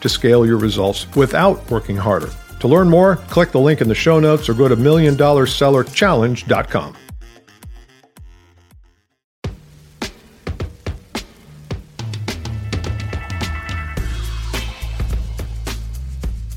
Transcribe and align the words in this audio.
to 0.00 0.08
scale 0.08 0.46
your 0.46 0.58
results 0.58 1.06
without 1.16 1.68
working 1.70 1.96
harder. 1.96 2.30
To 2.60 2.68
learn 2.68 2.88
more, 2.88 3.16
click 3.16 3.50
the 3.52 3.60
link 3.60 3.80
in 3.80 3.88
the 3.88 3.94
show 3.94 4.20
notes 4.20 4.48
or 4.48 4.54
go 4.54 4.68
to 4.68 4.76
milliondollarsellerchallenge.com. 4.76 6.96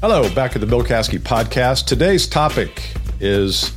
Hello, 0.01 0.33
back 0.33 0.55
at 0.55 0.61
the 0.61 0.67
Bill 0.67 0.83
Caskey 0.83 1.19
podcast. 1.19 1.85
Today's 1.85 2.25
topic 2.25 2.91
is 3.19 3.71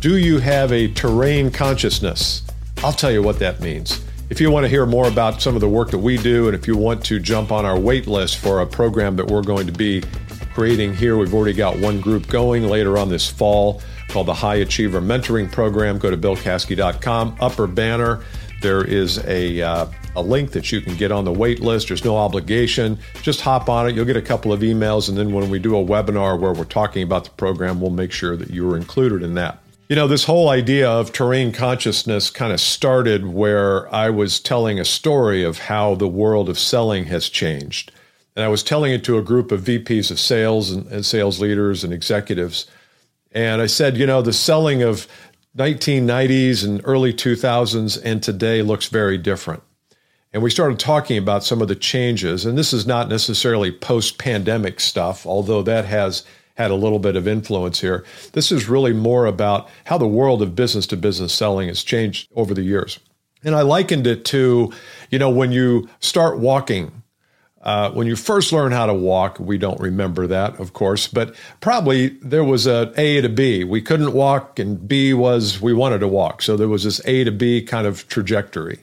Do 0.00 0.16
you 0.16 0.38
have 0.38 0.72
a 0.72 0.90
terrain 0.94 1.50
consciousness? 1.50 2.42
I'll 2.82 2.94
tell 2.94 3.12
you 3.12 3.22
what 3.22 3.38
that 3.40 3.60
means. 3.60 4.05
If 4.28 4.40
you 4.40 4.50
want 4.50 4.64
to 4.64 4.68
hear 4.68 4.84
more 4.86 5.06
about 5.06 5.40
some 5.40 5.54
of 5.54 5.60
the 5.60 5.68
work 5.68 5.92
that 5.92 5.98
we 5.98 6.16
do, 6.16 6.48
and 6.48 6.56
if 6.56 6.66
you 6.66 6.76
want 6.76 7.04
to 7.04 7.20
jump 7.20 7.52
on 7.52 7.64
our 7.64 7.78
wait 7.78 8.08
list 8.08 8.38
for 8.38 8.60
a 8.60 8.66
program 8.66 9.14
that 9.16 9.28
we're 9.28 9.42
going 9.42 9.66
to 9.68 9.72
be 9.72 10.02
creating 10.52 10.96
here, 10.96 11.16
we've 11.16 11.32
already 11.32 11.52
got 11.52 11.78
one 11.78 12.00
group 12.00 12.26
going 12.26 12.64
later 12.64 12.98
on 12.98 13.08
this 13.08 13.30
fall 13.30 13.80
called 14.08 14.26
the 14.26 14.34
High 14.34 14.56
Achiever 14.56 15.00
Mentoring 15.00 15.50
Program. 15.50 15.98
Go 15.98 16.10
to 16.10 16.16
billcaskey.com, 16.16 17.36
upper 17.40 17.68
banner. 17.68 18.24
There 18.62 18.84
is 18.84 19.18
a, 19.26 19.62
uh, 19.62 19.86
a 20.16 20.22
link 20.22 20.50
that 20.52 20.72
you 20.72 20.80
can 20.80 20.96
get 20.96 21.12
on 21.12 21.24
the 21.24 21.32
wait 21.32 21.60
list. 21.60 21.86
There's 21.86 22.04
no 22.04 22.16
obligation. 22.16 22.98
Just 23.22 23.42
hop 23.42 23.68
on 23.68 23.88
it. 23.88 23.94
You'll 23.94 24.06
get 24.06 24.16
a 24.16 24.22
couple 24.22 24.52
of 24.52 24.60
emails. 24.60 25.08
And 25.08 25.16
then 25.16 25.32
when 25.32 25.50
we 25.50 25.60
do 25.60 25.76
a 25.76 25.84
webinar 25.84 26.36
where 26.40 26.52
we're 26.52 26.64
talking 26.64 27.04
about 27.04 27.24
the 27.24 27.30
program, 27.30 27.80
we'll 27.80 27.90
make 27.90 28.10
sure 28.10 28.36
that 28.36 28.50
you're 28.50 28.76
included 28.76 29.22
in 29.22 29.34
that. 29.34 29.60
You 29.88 29.94
know, 29.94 30.08
this 30.08 30.24
whole 30.24 30.48
idea 30.48 30.90
of 30.90 31.12
terrain 31.12 31.52
consciousness 31.52 32.28
kind 32.28 32.52
of 32.52 32.60
started 32.60 33.28
where 33.28 33.92
I 33.94 34.10
was 34.10 34.40
telling 34.40 34.80
a 34.80 34.84
story 34.84 35.44
of 35.44 35.58
how 35.58 35.94
the 35.94 36.08
world 36.08 36.48
of 36.48 36.58
selling 36.58 37.04
has 37.04 37.28
changed. 37.28 37.92
And 38.34 38.44
I 38.44 38.48
was 38.48 38.64
telling 38.64 38.92
it 38.92 39.04
to 39.04 39.16
a 39.16 39.22
group 39.22 39.52
of 39.52 39.60
VPs 39.60 40.10
of 40.10 40.18
sales 40.18 40.72
and, 40.72 40.88
and 40.88 41.06
sales 41.06 41.38
leaders 41.38 41.84
and 41.84 41.92
executives. 41.92 42.66
And 43.30 43.62
I 43.62 43.66
said, 43.66 43.96
you 43.96 44.06
know, 44.06 44.22
the 44.22 44.32
selling 44.32 44.82
of 44.82 45.06
1990s 45.56 46.64
and 46.64 46.80
early 46.82 47.12
2000s 47.12 48.00
and 48.04 48.20
today 48.20 48.62
looks 48.62 48.86
very 48.88 49.16
different. 49.16 49.62
And 50.32 50.42
we 50.42 50.50
started 50.50 50.80
talking 50.80 51.16
about 51.16 51.44
some 51.44 51.62
of 51.62 51.68
the 51.68 51.76
changes. 51.76 52.44
And 52.44 52.58
this 52.58 52.72
is 52.72 52.88
not 52.88 53.08
necessarily 53.08 53.70
post 53.70 54.18
pandemic 54.18 54.80
stuff, 54.80 55.24
although 55.24 55.62
that 55.62 55.84
has 55.84 56.24
had 56.56 56.70
a 56.70 56.74
little 56.74 56.98
bit 56.98 57.16
of 57.16 57.28
influence 57.28 57.80
here. 57.80 58.04
This 58.32 58.50
is 58.50 58.68
really 58.68 58.92
more 58.92 59.26
about 59.26 59.68
how 59.84 59.98
the 59.98 60.06
world 60.06 60.42
of 60.42 60.56
business 60.56 60.86
to 60.88 60.96
business 60.96 61.32
selling 61.32 61.68
has 61.68 61.84
changed 61.84 62.28
over 62.34 62.54
the 62.54 62.62
years. 62.62 62.98
And 63.44 63.54
I 63.54 63.62
likened 63.62 64.06
it 64.06 64.24
to, 64.26 64.72
you 65.10 65.18
know, 65.18 65.30
when 65.30 65.52
you 65.52 65.88
start 66.00 66.38
walking, 66.38 67.02
uh, 67.60 67.90
when 67.90 68.06
you 68.06 68.16
first 68.16 68.52
learn 68.52 68.72
how 68.72 68.86
to 68.86 68.94
walk, 68.94 69.38
we 69.38 69.58
don't 69.58 69.80
remember 69.80 70.26
that, 70.28 70.58
of 70.58 70.72
course, 70.72 71.08
but 71.08 71.34
probably 71.60 72.08
there 72.22 72.44
was 72.44 72.66
a 72.66 72.92
A 72.96 73.20
to 73.20 73.28
B. 73.28 73.64
We 73.64 73.82
couldn't 73.82 74.12
walk, 74.12 74.58
and 74.58 74.88
B 74.88 75.12
was 75.12 75.60
we 75.60 75.72
wanted 75.72 75.98
to 75.98 76.08
walk. 76.08 76.42
So 76.42 76.56
there 76.56 76.68
was 76.68 76.84
this 76.84 77.00
A 77.06 77.24
to 77.24 77.32
B 77.32 77.62
kind 77.62 77.86
of 77.86 78.08
trajectory. 78.08 78.80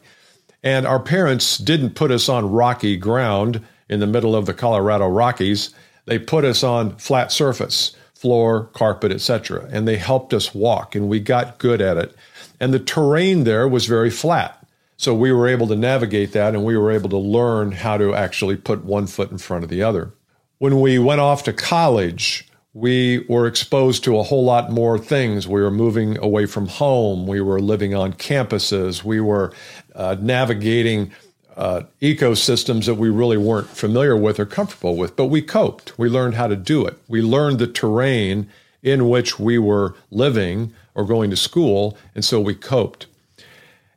And 0.62 0.86
our 0.86 1.00
parents 1.00 1.58
didn't 1.58 1.96
put 1.96 2.12
us 2.12 2.30
on 2.30 2.52
rocky 2.52 2.96
ground 2.98 3.66
in 3.90 4.00
the 4.00 4.08
middle 4.08 4.36
of 4.36 4.46
the 4.46 4.54
Colorado 4.54 5.08
Rockies. 5.08 5.74
They 6.06 6.20
put 6.20 6.46
us 6.46 6.64
on 6.64 6.98
flat 6.98 7.32
surface, 7.32 7.96
floor, 8.14 8.70
carpet, 8.74 9.12
etc., 9.12 9.68
and 9.72 9.88
they 9.88 9.98
helped 9.98 10.34
us 10.34 10.54
walk, 10.54 10.96
and 10.96 11.10
we 11.10 11.20
got 11.20 11.58
good 11.58 11.82
at 11.82 11.98
it. 11.98 12.16
And 12.60 12.74
the 12.74 12.80
terrain 12.80 13.44
there 13.44 13.68
was 13.68 13.86
very 13.86 14.10
flat. 14.10 14.64
So 14.98 15.14
we 15.14 15.34
were 15.34 15.50
able 15.50 15.68
to 15.68 15.76
navigate 15.76 16.32
that 16.32 16.54
and 16.54 16.64
we 16.64 16.78
were 16.78 16.90
able 16.90 17.10
to 17.10 17.18
learn 17.18 17.74
how 17.74 17.98
to 17.98 18.14
actually 18.14 18.56
put 18.56 18.86
one 18.86 19.08
foot 19.08 19.32
in 19.32 19.38
front 19.38 19.66
of 19.66 19.70
the 19.70 19.84
other. 19.84 20.14
When 20.60 20.80
we 20.80 20.98
went 20.98 21.20
off 21.20 21.44
to 21.44 21.52
college, 21.52 22.48
we 22.74 23.26
were 23.28 23.46
exposed 23.46 24.04
to 24.06 24.18
a 24.18 24.24
whole 24.24 24.46
lot 24.46 24.72
more 24.72 24.98
things. 24.98 25.48
We 25.48 25.62
were 25.62 25.72
moving 25.72 26.18
away 26.20 26.46
from 26.46 26.68
home. 26.68 27.28
We 27.28 27.42
were 27.42 27.60
living 27.60 27.94
on 27.94 28.14
campuses. 28.14 29.04
We 29.04 29.20
were 29.20 29.52
uh, 29.94 30.16
navigating 30.22 31.12
uh, 31.56 31.84
ecosystems 32.02 32.86
that 32.86 32.96
we 32.96 33.10
really 33.10 33.38
weren't 33.38 33.68
familiar 33.70 34.18
with 34.18 34.40
or 34.40 34.46
comfortable 34.46 34.96
with, 34.96 35.16
but 35.16 35.26
we 35.26 35.42
coped. 35.42 35.98
We 35.98 36.10
learned 36.10 36.36
how 36.36 36.48
to 36.48 36.56
do 36.56 36.86
it. 36.86 36.98
We 37.08 37.22
learned 37.22 37.60
the 37.60 37.68
terrain 37.68 38.50
in 38.82 39.10
which 39.10 39.40
we 39.40 39.58
were 39.58 39.96
living 40.12 40.74
or 40.96 41.06
going 41.06 41.30
to 41.30 41.36
school, 41.36 41.98
and 42.14 42.24
so 42.24 42.40
we 42.40 42.56
coped. 42.56 43.08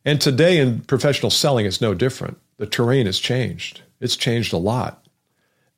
And 0.05 0.21
today 0.21 0.59
in 0.59 0.81
professional 0.83 1.31
selling, 1.31 1.67
it's 1.67 1.81
no 1.81 1.93
different. 1.93 2.39
The 2.59 2.67
terrain 2.67 3.06
has 3.06 3.19
changed. 3.19 3.83
It's 4.00 4.17
changed 4.17 4.53
a 4.53 4.59
lot. 4.59 5.05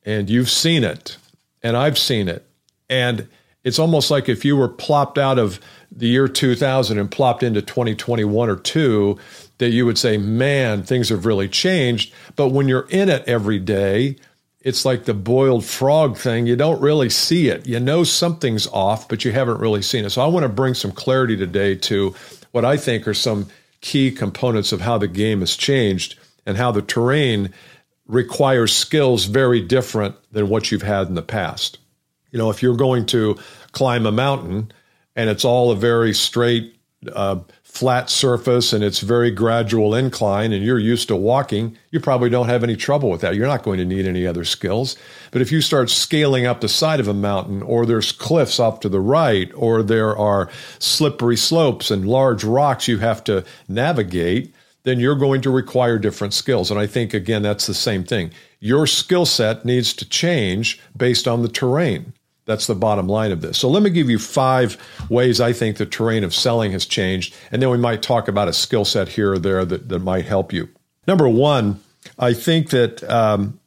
And 0.04 0.28
you've 0.28 0.50
seen 0.50 0.84
it, 0.84 1.16
and 1.62 1.76
I've 1.76 1.98
seen 1.98 2.28
it. 2.28 2.44
And 2.88 3.28
it's 3.64 3.78
almost 3.78 4.10
like 4.10 4.28
if 4.28 4.44
you 4.44 4.56
were 4.56 4.68
plopped 4.68 5.18
out 5.18 5.38
of 5.38 5.60
the 5.90 6.06
year 6.06 6.28
2000 6.28 6.98
and 6.98 7.10
plopped 7.10 7.42
into 7.42 7.62
2021 7.62 8.48
or 8.48 8.56
2 8.56 9.18
that 9.58 9.70
you 9.70 9.84
would 9.84 9.98
say 9.98 10.16
man 10.16 10.82
things 10.82 11.08
have 11.08 11.26
really 11.26 11.48
changed. 11.48 12.12
But 12.36 12.48
when 12.48 12.68
you're 12.68 12.88
in 12.88 13.08
it 13.08 13.24
every 13.26 13.58
day 13.58 14.16
it's 14.60 14.84
like 14.84 15.04
the 15.04 15.14
boiled 15.14 15.64
frog 15.64 16.16
thing. 16.16 16.46
You 16.46 16.56
don't 16.56 16.80
really 16.80 17.08
see 17.10 17.48
it. 17.48 17.66
You 17.66 17.78
know 17.78 18.04
something's 18.04 18.66
off 18.68 19.08
but 19.08 19.24
you 19.24 19.32
haven't 19.32 19.60
really 19.60 19.82
seen 19.82 20.04
it. 20.04 20.10
So 20.10 20.22
i 20.22 20.26
want 20.26 20.44
to 20.44 20.48
bring 20.48 20.74
some 20.74 20.92
clarity 20.92 21.36
today 21.36 21.74
to 21.74 22.14
what 22.52 22.64
i 22.64 22.76
think 22.76 23.06
are 23.06 23.14
some 23.14 23.48
key 23.80 24.10
components 24.10 24.72
of 24.72 24.80
how 24.80 24.98
the 24.98 25.08
game 25.08 25.40
has 25.40 25.56
changed 25.56 26.18
and 26.46 26.56
how 26.56 26.72
the 26.72 26.82
terrain 26.82 27.52
requires 28.06 28.74
skills 28.74 29.26
very 29.26 29.60
different 29.60 30.16
than 30.32 30.48
what 30.48 30.72
you've 30.72 30.82
had 30.82 31.06
in 31.06 31.14
the 31.14 31.22
past 31.22 31.78
you 32.30 32.38
know 32.38 32.50
if 32.50 32.62
you're 32.62 32.76
going 32.76 33.06
to 33.06 33.38
climb 33.72 34.06
a 34.06 34.12
mountain 34.12 34.72
and 35.16 35.28
it's 35.28 35.44
all 35.44 35.70
a 35.70 35.76
very 35.76 36.14
straight, 36.14 36.76
uh, 37.12 37.40
flat 37.62 38.08
surface 38.08 38.72
and 38.72 38.82
it's 38.82 39.00
very 39.00 39.30
gradual 39.30 39.94
incline 39.94 40.52
and 40.52 40.64
you're 40.64 40.78
used 40.78 41.08
to 41.08 41.16
walking, 41.16 41.76
you 41.90 42.00
probably 42.00 42.30
don't 42.30 42.48
have 42.48 42.64
any 42.64 42.76
trouble 42.76 43.10
with 43.10 43.20
that. 43.20 43.34
You're 43.34 43.46
not 43.46 43.62
going 43.62 43.78
to 43.78 43.84
need 43.84 44.06
any 44.06 44.26
other 44.26 44.44
skills. 44.44 44.96
But 45.30 45.42
if 45.42 45.52
you 45.52 45.60
start 45.60 45.90
scaling 45.90 46.46
up 46.46 46.60
the 46.60 46.68
side 46.68 47.00
of 47.00 47.08
a 47.08 47.14
mountain 47.14 47.62
or 47.62 47.84
there's 47.84 48.12
cliffs 48.12 48.58
off 48.58 48.80
to 48.80 48.88
the 48.88 49.00
right 49.00 49.50
or 49.54 49.82
there 49.82 50.16
are 50.16 50.50
slippery 50.78 51.36
slopes 51.36 51.90
and 51.90 52.08
large 52.08 52.42
rocks 52.42 52.88
you 52.88 52.98
have 52.98 53.22
to 53.24 53.44
navigate, 53.68 54.54
then 54.84 54.98
you're 54.98 55.14
going 55.14 55.42
to 55.42 55.50
require 55.50 55.98
different 55.98 56.32
skills. 56.32 56.70
And 56.70 56.80
I 56.80 56.86
think, 56.86 57.12
again, 57.12 57.42
that's 57.42 57.66
the 57.66 57.74
same 57.74 58.04
thing. 58.04 58.30
Your 58.60 58.86
skill 58.86 59.26
set 59.26 59.64
needs 59.64 59.92
to 59.94 60.08
change 60.08 60.80
based 60.96 61.28
on 61.28 61.42
the 61.42 61.48
terrain. 61.48 62.12
That's 62.48 62.66
the 62.66 62.74
bottom 62.74 63.08
line 63.08 63.30
of 63.30 63.42
this. 63.42 63.58
So 63.58 63.68
let 63.68 63.82
me 63.82 63.90
give 63.90 64.08
you 64.08 64.18
five 64.18 64.78
ways 65.10 65.38
I 65.38 65.52
think 65.52 65.76
the 65.76 65.84
terrain 65.84 66.24
of 66.24 66.34
selling 66.34 66.72
has 66.72 66.86
changed, 66.86 67.34
and 67.52 67.60
then 67.60 67.68
we 67.68 67.76
might 67.76 68.02
talk 68.02 68.26
about 68.26 68.48
a 68.48 68.54
skill 68.54 68.86
set 68.86 69.10
here 69.10 69.34
or 69.34 69.38
there 69.38 69.66
that, 69.66 69.90
that 69.90 69.98
might 69.98 70.24
help 70.24 70.50
you. 70.50 70.70
Number 71.06 71.28
one, 71.28 71.78
I 72.18 72.32
think 72.32 72.70
that 72.70 73.04
um, 73.04 73.60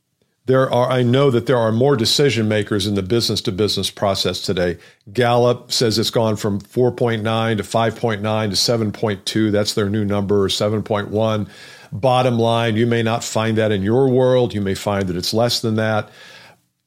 there 0.47 0.71
are, 0.71 0.89
I 0.89 1.03
know 1.03 1.29
that 1.29 1.45
there 1.45 1.59
are 1.59 1.71
more 1.71 1.95
decision 1.95 2.47
makers 2.47 2.87
in 2.87 2.95
the 2.95 3.03
business 3.03 3.39
to 3.41 3.51
business 3.51 3.91
process 3.91 4.41
today. 4.41 4.79
Gallup 5.13 5.71
says 5.71 5.99
it's 5.99 6.09
gone 6.09 6.35
from 6.35 6.59
4.9 6.59 7.57
to 7.57 7.63
5.9 7.63 8.49
to 8.49 8.91
7.2. 8.91 9.51
That's 9.51 9.75
their 9.75 9.89
new 9.89 10.03
number, 10.03 10.49
7.1. 10.49 11.47
Bottom 11.91 12.39
line, 12.39 12.77
you 12.77 12.87
may 12.87 13.03
not 13.03 13.23
find 13.23 13.59
that 13.59 13.71
in 13.71 13.83
your 13.83 14.09
world. 14.09 14.55
You 14.55 14.61
may 14.61 14.73
find 14.73 15.07
that 15.07 15.15
it's 15.15 15.35
less 15.35 15.61
than 15.61 15.75
that. 15.75 16.09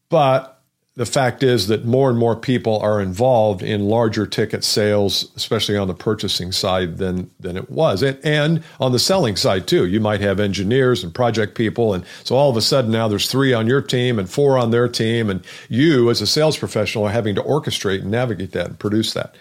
But 0.09 0.54
the 0.97 1.07
fact 1.07 1.43
is 1.43 1.67
that 1.67 1.85
more 1.85 2.09
and 2.09 2.17
more 2.17 2.37
people 2.37 2.79
are 2.79 3.01
involved 3.01 3.63
in 3.63 3.89
larger 3.89 4.27
ticket 4.27 4.63
sales, 4.63 5.33
especially 5.35 5.77
on 5.77 5.89
the 5.89 5.95
purchasing 5.95 6.53
side 6.53 6.99
than 6.99 7.31
than 7.41 7.57
it 7.57 7.69
was, 7.69 8.03
and, 8.03 8.19
and 8.23 8.63
on 8.79 8.93
the 8.93 8.99
selling 9.01 9.35
side 9.35 9.67
too. 9.67 9.87
You 9.87 9.99
might 9.99 10.21
have 10.21 10.39
engineers 10.39 11.03
and 11.03 11.13
project 11.13 11.57
people, 11.57 11.95
and 11.95 12.05
so 12.23 12.37
all 12.37 12.49
of 12.49 12.57
a 12.57 12.63
sudden 12.63 12.93
now 12.93 13.09
there's 13.09 13.29
three 13.29 13.53
on 13.53 13.67
your 13.67 13.83
team 13.83 14.21
and 14.21 14.31
four 14.31 14.57
on 14.57 14.71
their 14.71 14.89
team, 14.89 15.31
and 15.31 15.45
you 15.69 16.11
as 16.11 16.21
a 16.21 16.27
sales 16.29 16.57
professional 16.57 17.07
are 17.07 17.11
having 17.11 17.35
to 17.35 17.43
orchestrate 17.43 18.03
and 18.03 18.11
navigate 18.11 18.53
that 18.53 18.67
and 18.67 18.79
produce 18.79 19.15
that. 19.15 19.35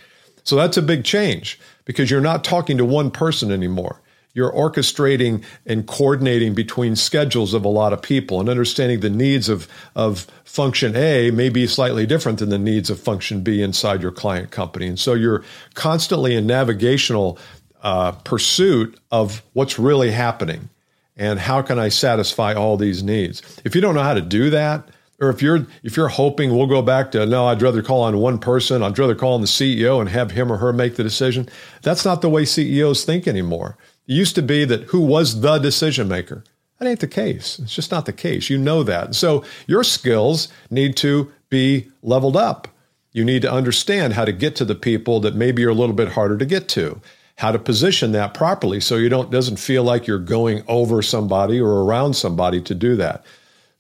So 0.44 0.56
that's 0.56 0.78
a 0.78 0.82
big 0.82 1.04
change 1.04 1.60
because 1.86 2.10
you're 2.10 2.20
not 2.20 2.44
talking 2.44 2.78
to 2.78 2.86
one 2.86 3.12
person 3.12 3.52
anymore. 3.52 4.02
You're 4.34 4.52
orchestrating 4.52 5.44
and 5.66 5.86
coordinating 5.88 6.54
between 6.54 6.96
schedules 6.96 7.54
of 7.54 7.64
a 7.64 7.70
lot 7.70 7.94
of 7.94 8.02
people 8.02 8.40
and 8.40 8.50
understanding 8.50 9.00
the 9.00 9.10
needs 9.10 9.48
of, 9.48 9.68
of 9.96 10.28
function 10.44 10.96
A 10.96 11.32
may 11.32 11.50
be 11.50 11.68
slightly 11.68 12.06
different 12.06 12.40
than 12.40 12.50
the 12.50 12.58
needs 12.58 12.90
of 12.90 13.00
function 13.00 13.42
B 13.42 13.62
inside 13.62 14.02
your 14.02 14.12
client 14.12 14.52
company. 14.52 14.88
And 14.88 15.00
so 15.00 15.14
you're 15.14 15.44
constantly 15.76 16.36
in 16.36 16.48
navigational 16.48 17.38
uh, 17.84 18.12
pursuit 18.12 19.00
of 19.12 19.44
what's 19.54 19.78
really 19.78 20.12
happening 20.12 20.70
and 21.16 21.40
how 21.40 21.62
can 21.62 21.78
I 21.78 21.90
satisfy 21.90 22.54
all 22.54 22.76
these 22.76 23.04
needs. 23.04 23.42
If 23.64 23.76
you 23.76 23.82
don't 23.82 23.94
know 23.94 24.04
how 24.04 24.16
to 24.16 24.22
do 24.22 24.50
that, 24.50 24.88
or 25.22 25.30
if 25.30 25.42
you're 25.42 25.68
if 25.84 25.96
you're 25.96 26.08
hoping 26.08 26.56
we'll 26.56 26.68
go 26.68 26.82
back 26.82 27.12
to 27.12 27.26
no, 27.26 27.46
I'd 27.46 27.62
rather 27.62 27.84
call 27.84 28.02
on 28.02 28.18
one 28.18 28.40
person, 28.40 28.82
I'd 28.82 28.98
rather 28.98 29.16
call 29.16 29.36
on 29.36 29.42
the 29.42 29.48
CEO 29.48 30.02
and 30.02 30.10
have 30.10 30.32
him 30.32 30.52
or 30.52 30.58
her 30.58 30.74
make 30.74 30.96
the 30.96 31.04
decision. 31.04 31.48
That's 31.84 32.04
not 32.04 32.22
the 32.22 32.30
way 32.30 32.46
CEOs 32.46 33.06
think 33.06 33.28
anymore. 33.28 33.78
It 34.08 34.14
used 34.14 34.36
to 34.36 34.42
be 34.42 34.66
that 34.66 34.84
who 34.86 35.00
was 35.00 35.42
the 35.42 35.58
decision 35.58 36.08
maker. 36.08 36.44
That 36.80 36.90
ain't 36.90 37.00
the 37.00 37.08
case. 37.08 37.60
It's 37.60 37.76
just 37.76 37.92
not 37.92 38.06
the 38.06 38.14
case. 38.14 38.50
You 38.50 38.58
know 38.58 38.84
that. 38.84 39.16
So 39.16 39.44
your 39.68 39.84
skills 39.84 40.50
need 40.70 40.98
to 40.98 41.32
be 41.50 41.88
leveled 42.02 42.36
up. 42.36 42.68
You 43.14 43.24
need 43.24 43.44
to 43.44 43.52
understand 43.52 44.14
how 44.14 44.26
to 44.26 44.32
get 44.32 44.56
to 44.58 44.66
the 44.66 44.76
people 44.76 45.20
that 45.22 45.36
maybe 45.36 45.62
you're 45.62 45.72
a 45.72 45.76
little 45.76 45.96
bit 45.96 46.10
harder 46.10 46.38
to 46.38 46.46
get 46.46 46.68
to, 46.70 47.00
how 47.38 47.52
to 47.52 47.60
position 47.60 48.12
that 48.12 48.34
properly 48.34 48.80
so 48.80 48.96
you 48.98 49.08
don't 49.08 49.32
doesn't 49.32 49.58
feel 49.58 49.84
like 49.84 50.08
you're 50.08 50.18
going 50.18 50.64
over 50.68 51.02
somebody 51.02 51.60
or 51.62 51.84
around 51.84 52.16
somebody 52.16 52.60
to 52.62 52.74
do 52.74 52.96
that. 52.96 53.24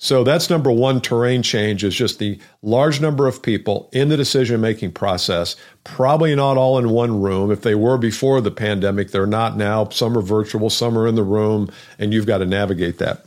So 0.04 0.26
that's 0.26 0.50
number 0.50 0.70
one 0.70 1.00
terrain 1.00 1.44
change 1.44 1.82
is 1.82 1.96
just 1.96 2.20
the 2.20 2.38
large 2.62 3.00
number 3.00 3.26
of 3.26 3.42
people 3.42 3.90
in 3.94 4.10
the 4.10 4.18
decision 4.18 4.60
making 4.60 4.92
process, 4.92 5.56
probably 5.86 6.36
not 6.36 6.58
all 6.58 6.78
in 6.78 6.90
one 6.90 7.22
room. 7.22 7.50
If 7.50 7.62
they 7.62 7.74
were 7.74 7.98
before 7.98 8.42
the 8.42 8.52
pandemic, 8.52 9.12
they're 9.12 9.26
not 9.26 9.56
now. 9.56 9.88
Some 9.88 10.18
are 10.18 10.22
virtual, 10.22 10.70
some 10.70 10.98
are 10.98 11.08
in 11.08 11.16
the 11.16 11.24
room, 11.24 11.72
and 11.98 12.14
you've 12.14 12.26
got 12.26 12.40
to 12.40 12.46
navigate 12.46 12.98
that. 12.98 13.24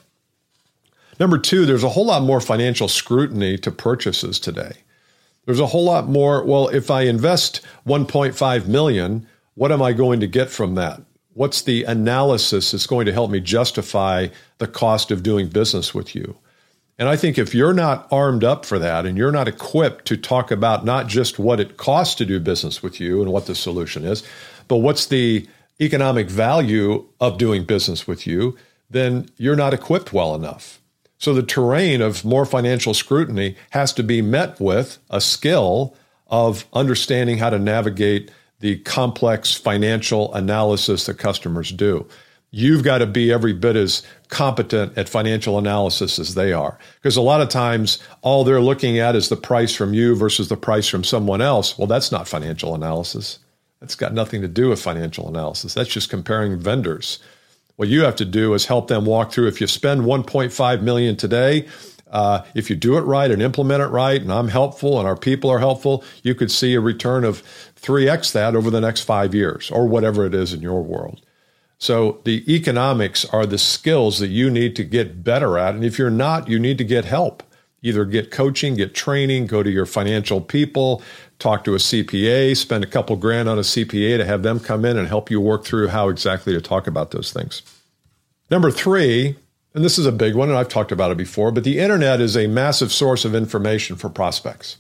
Number 1.19 1.38
two, 1.38 1.64
there's 1.64 1.82
a 1.82 1.88
whole 1.88 2.05
lot 2.05 2.23
more 2.23 2.43
financial 2.43 2.88
scrutiny 2.88 3.56
to 3.56 3.70
purchases 3.70 4.38
today. 4.38 4.72
There's 5.46 5.61
a 5.61 5.69
whole 5.69 5.84
lot 5.84 6.11
more, 6.11 6.44
well, 6.44 6.69
if 6.69 6.90
I 6.90 7.05
invest 7.05 7.62
1.5 7.87 8.67
million, 8.67 9.26
what 9.55 9.72
am 9.72 9.81
I 9.81 9.94
going 9.94 10.20
to 10.20 10.26
get 10.26 10.50
from 10.50 10.75
that? 10.75 11.00
What's 11.32 11.62
the 11.62 11.84
analysis 11.84 12.72
that's 12.72 12.87
going 12.87 13.06
to 13.06 13.14
help 13.14 13.31
me 13.31 13.40
justify 13.40 14.29
the 14.58 14.69
cost 14.69 15.11
of 15.11 15.22
doing 15.22 15.49
business 15.49 15.94
with 15.94 16.14
you? 16.14 16.37
And 16.98 17.08
I 17.08 17.16
think 17.16 17.37
if 17.37 17.54
you're 17.54 17.75
not 17.75 18.08
armed 18.10 18.43
up 18.43 18.64
for 18.64 18.78
that 18.78 19.04
and 19.04 19.19
you're 19.19 19.32
not 19.32 19.48
equipped 19.48 20.06
to 20.06 20.16
talk 20.16 20.50
about 20.50 20.84
not 20.84 21.08
just 21.08 21.38
what 21.38 21.60
it 21.60 21.76
costs 21.76 22.14
to 22.16 22.26
do 22.26 22.40
business 22.40 22.82
with 22.82 23.00
you 23.00 23.20
and 23.20 23.31
what 23.32 23.46
the 23.46 23.54
solution 23.54 24.04
is, 24.04 24.22
but 24.66 24.78
what's 24.78 25.06
the 25.06 25.46
economic 25.81 26.31
value 26.31 27.06
of 27.20 27.37
doing 27.37 27.64
business 27.64 28.06
with 28.06 28.26
you, 28.26 28.56
then 28.88 29.28
you're 29.37 29.56
not 29.56 29.75
equipped 29.75 30.12
well 30.12 30.34
enough. 30.34 30.81
So 31.19 31.34
the 31.34 31.43
terrain 31.43 32.00
of 32.00 32.25
more 32.25 32.46
financial 32.46 32.94
scrutiny 32.94 33.56
has 33.70 33.93
to 33.94 34.02
be 34.02 34.22
met 34.22 34.58
with 34.58 34.98
a 35.10 35.20
skill 35.20 35.94
of 36.28 36.66
understanding 36.72 37.38
how 37.38 37.50
to 37.50 37.58
navigate 37.58 38.31
the 38.60 38.78
complex 38.78 39.52
financial 39.52 40.32
analysis 40.34 41.06
that 41.06 41.19
customers 41.19 41.70
do 41.70 42.06
you've 42.50 42.84
got 42.84 42.98
to 42.98 43.06
be 43.06 43.32
every 43.32 43.52
bit 43.52 43.76
as 43.76 44.02
competent 44.28 44.96
at 44.96 45.08
financial 45.08 45.58
analysis 45.58 46.19
as 46.19 46.34
they 46.34 46.52
are. 46.52 46.78
Because 46.96 47.16
a 47.16 47.22
lot 47.22 47.40
of 47.40 47.48
times, 47.48 47.98
all 48.22 48.44
they're 48.44 48.60
looking 48.60 48.98
at 48.98 49.16
is 49.16 49.28
the 49.28 49.37
price 49.37 49.75
from 49.75 49.94
you 49.94 50.16
versus 50.16 50.48
the 50.48 50.56
price 50.56 50.88
from 50.88 51.04
someone 51.04 51.43
else. 51.43 51.76
Well, 51.76 51.87
that's 51.87 52.12
not 52.12 52.28
financial 52.28 52.75
analysis. 52.75 53.38
That's 53.81 53.94
got 53.94 54.14
nothing 54.14 54.40
to 54.43 54.48
do 54.48 54.70
with 54.70 54.81
financial 54.81 55.28
analysis. 55.28 55.75
That's 55.75 55.90
just 55.90 56.10
comparing 56.10 56.58
vendors. 56.58 57.19
What 57.76 57.88
you 57.88 58.02
have 58.02 58.16
to 58.16 58.25
do 58.25 58.54
is 58.54 58.64
help 58.64 58.88
them 58.88 59.04
walk 59.04 59.32
through. 59.32 59.48
If 59.48 59.60
you 59.60 59.66
spend 59.66 60.02
1.5 60.02 60.82
million 60.82 61.16
today, 61.16 61.69
uh, 62.10 62.43
if 62.54 62.70
you 62.70 62.76
do 62.76 62.96
it 62.96 63.02
right 63.02 63.31
and 63.31 63.43
implement 63.43 63.82
it 63.82 63.88
right, 63.88 64.20
and 64.20 64.32
I'm 64.32 64.48
helpful 64.48 64.98
and 64.98 65.06
our 65.06 65.16
people 65.16 65.50
are 65.50 65.58
helpful, 65.58 66.02
you 66.22 66.34
could 66.34 66.50
see 66.50 66.75
a 66.75 66.81
return 66.81 67.25
of 67.25 67.43
3x 67.82 68.32
that 68.32 68.56
over 68.56 68.70
the 68.70 68.81
next 68.81 69.02
five 69.02 69.34
years 69.34 69.70
or 69.70 69.87
whatever 69.87 70.25
it 70.25 70.34
is 70.34 70.54
in 70.54 70.62
your 70.62 70.82
world. 70.82 71.20
So 71.86 72.20
the 72.24 72.42
economics 72.52 73.24
are 73.26 73.46
the 73.46 73.58
skills 73.58 74.18
that 74.18 74.26
you 74.26 74.50
need 74.50 74.74
to 74.74 74.82
get 74.82 75.22
better 75.22 75.56
at. 75.56 75.76
And 75.76 75.84
if 75.84 76.00
you're 76.00 76.10
not, 76.10 76.48
you 76.48 76.58
need 76.58 76.78
to 76.78 76.84
get 76.84 77.04
help. 77.04 77.44
Either 77.80 78.04
get 78.04 78.32
coaching, 78.32 78.74
get 78.74 78.92
training, 78.92 79.46
go 79.46 79.62
to 79.62 79.70
your 79.70 79.86
financial 79.86 80.40
people, 80.40 81.00
talk 81.38 81.62
to 81.62 81.74
a 81.74 81.78
CPA, 81.78 82.56
spend 82.56 82.82
a 82.82 82.88
couple 82.88 83.14
grand 83.14 83.48
on 83.48 83.56
a 83.56 83.60
CPA 83.60 84.16
to 84.16 84.24
have 84.24 84.42
them 84.42 84.58
come 84.58 84.84
in 84.84 84.98
and 84.98 85.06
help 85.06 85.30
you 85.30 85.40
work 85.40 85.64
through 85.64 85.86
how 85.86 86.08
exactly 86.08 86.52
to 86.52 86.60
talk 86.60 86.88
about 86.88 87.12
those 87.12 87.32
things. 87.32 87.62
Number 88.50 88.72
three, 88.72 89.36
and 89.72 89.84
this 89.84 89.96
is 89.96 90.06
a 90.06 90.12
big 90.12 90.34
one, 90.34 90.48
and 90.48 90.58
I've 90.58 90.68
talked 90.68 90.90
about 90.90 91.12
it 91.12 91.16
before, 91.16 91.52
but 91.52 91.62
the 91.62 91.78
internet 91.78 92.20
is 92.20 92.36
a 92.36 92.48
massive 92.48 92.90
source 92.90 93.24
of 93.24 93.32
information 93.32 93.94
for 93.94 94.08
prospects. 94.08 94.76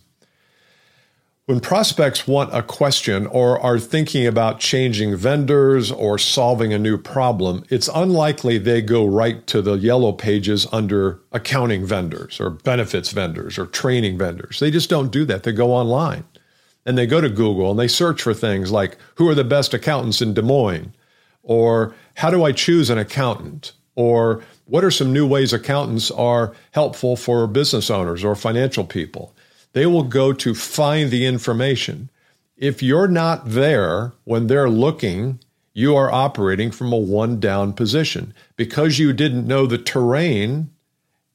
When 1.46 1.60
prospects 1.60 2.26
want 2.26 2.52
a 2.52 2.60
question 2.60 3.24
or 3.28 3.60
are 3.60 3.78
thinking 3.78 4.26
about 4.26 4.58
changing 4.58 5.14
vendors 5.14 5.92
or 5.92 6.18
solving 6.18 6.72
a 6.72 6.78
new 6.78 6.98
problem, 6.98 7.64
it's 7.70 7.88
unlikely 7.94 8.58
they 8.58 8.82
go 8.82 9.06
right 9.06 9.46
to 9.46 9.62
the 9.62 9.74
yellow 9.74 10.10
pages 10.10 10.66
under 10.72 11.20
accounting 11.30 11.86
vendors 11.86 12.40
or 12.40 12.50
benefits 12.50 13.12
vendors 13.12 13.58
or 13.58 13.66
training 13.66 14.18
vendors. 14.18 14.58
They 14.58 14.72
just 14.72 14.90
don't 14.90 15.12
do 15.12 15.24
that. 15.26 15.44
They 15.44 15.52
go 15.52 15.70
online 15.70 16.24
and 16.84 16.98
they 16.98 17.06
go 17.06 17.20
to 17.20 17.28
Google 17.28 17.70
and 17.70 17.78
they 17.78 17.86
search 17.86 18.22
for 18.22 18.34
things 18.34 18.72
like 18.72 18.98
who 19.14 19.28
are 19.28 19.34
the 19.36 19.44
best 19.44 19.72
accountants 19.72 20.20
in 20.20 20.34
Des 20.34 20.42
Moines 20.42 20.94
or 21.44 21.94
how 22.14 22.28
do 22.28 22.42
I 22.42 22.50
choose 22.50 22.90
an 22.90 22.98
accountant 22.98 23.70
or 23.94 24.42
what 24.64 24.82
are 24.82 24.90
some 24.90 25.12
new 25.12 25.28
ways 25.28 25.52
accountants 25.52 26.10
are 26.10 26.56
helpful 26.72 27.14
for 27.14 27.46
business 27.46 27.88
owners 27.88 28.24
or 28.24 28.34
financial 28.34 28.84
people. 28.84 29.32
They 29.76 29.84
will 29.84 30.04
go 30.04 30.32
to 30.32 30.54
find 30.54 31.10
the 31.10 31.26
information. 31.26 32.08
If 32.56 32.82
you're 32.82 33.08
not 33.08 33.50
there 33.50 34.14
when 34.24 34.46
they're 34.46 34.70
looking, 34.70 35.38
you 35.74 35.94
are 35.94 36.10
operating 36.10 36.70
from 36.70 36.94
a 36.94 36.96
one 36.96 37.40
down 37.40 37.74
position 37.74 38.32
because 38.56 38.98
you 38.98 39.12
didn't 39.12 39.46
know 39.46 39.66
the 39.66 39.76
terrain 39.76 40.70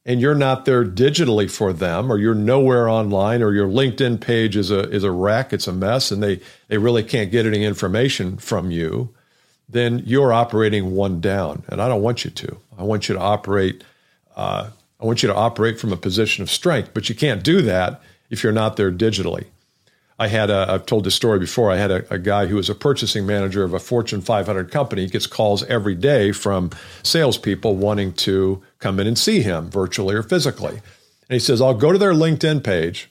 and 0.08 0.20
you're 0.20 0.34
not 0.34 0.66
there 0.66 0.84
digitally 0.84 1.52
for 1.52 1.72
them 1.72 2.12
or 2.12 2.18
you're 2.18 2.34
nowhere 2.34 2.90
online 2.90 3.44
or 3.44 3.54
your 3.54 3.68
LinkedIn 3.68 4.20
page 4.20 4.58
is 4.58 4.72
a 4.72 4.90
is 4.90 5.04
a 5.04 5.12
wreck, 5.12 5.54
it's 5.54 5.68
a 5.68 5.72
mess 5.72 6.10
and 6.10 6.24
they 6.24 6.40
they 6.68 6.80
really 6.80 7.04
can't 7.04 7.30
get 7.30 7.46
any 7.46 7.64
information 7.64 8.38
from 8.38 8.72
you, 8.72 9.14
then 9.70 10.02
you're 10.04 10.34
operating 10.34 10.96
one 10.96 11.22
down. 11.22 11.62
And 11.68 11.80
I 11.80 11.88
don't 11.88 12.02
want 12.02 12.26
you 12.26 12.32
to. 12.32 12.58
I 12.76 12.82
want 12.82 13.08
you 13.08 13.14
to 13.14 13.22
operate 13.22 13.84
uh, 14.36 14.72
I 15.00 15.06
want 15.06 15.22
you 15.22 15.28
to 15.28 15.36
operate 15.36 15.80
from 15.80 15.94
a 15.94 15.98
position 15.98 16.42
of 16.42 16.50
strength, 16.50 16.90
but 16.96 17.08
you 17.08 17.14
can't 17.14 17.44
do 17.44 17.62
that 17.62 18.02
if 18.32 18.42
you're 18.44 18.52
not 18.52 18.78
there 18.78 18.92
digitally. 18.92 19.46
I 20.18 20.28
had 20.28 20.50
a, 20.50 20.66
I've 20.70 20.86
told 20.86 21.04
this 21.04 21.16
story 21.16 21.40
before. 21.40 21.72
I 21.72 21.78
had 21.78 21.92
a, 21.92 22.14
a, 22.14 22.20
guy 22.20 22.46
who 22.46 22.56
was 22.56 22.70
a 22.70 22.76
purchasing 22.76 23.26
manager 23.26 23.64
of 23.64 23.74
a 23.74 23.80
Fortune 23.80 24.22
500 24.22 24.72
company. 24.72 25.04
He 25.04 25.08
gets 25.08 25.26
calls 25.26 25.64
every 25.64 25.96
day 25.96 26.32
from 26.32 26.70
salespeople 27.02 27.76
wanting 27.76 28.14
to 28.14 28.62
come 28.80 29.00
in 29.00 29.08
and 29.08 29.18
see 29.18 29.42
him 29.42 29.70
virtually 29.72 30.16
or 30.16 30.22
physically. 30.22 30.76
And 30.76 31.36
he 31.36 31.40
says, 31.40 31.60
I'll 31.60 31.74
go 31.74 31.92
to 31.92 31.98
their 31.98 32.14
LinkedIn 32.14 32.64
page 32.64 33.10